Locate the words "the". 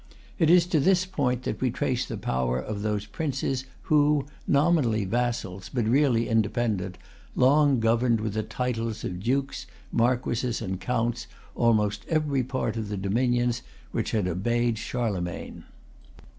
2.07-2.17, 8.33-8.41, 12.89-12.97